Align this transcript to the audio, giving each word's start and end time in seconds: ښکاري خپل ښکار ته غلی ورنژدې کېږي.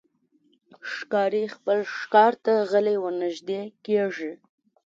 ښکاري 0.93 1.43
خپل 1.55 1.77
ښکار 1.97 2.33
ته 2.45 2.53
غلی 2.71 2.95
ورنژدې 3.03 3.61
کېږي. 3.85 4.31